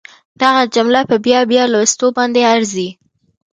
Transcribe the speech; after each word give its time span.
دغه 0.41 0.61
جمله 0.75 0.99
په 1.09 1.15
بیا 1.25 1.39
بیا 1.51 1.63
لوستلو 1.73 2.07
باندې 2.17 2.41
ارزي 2.53 2.89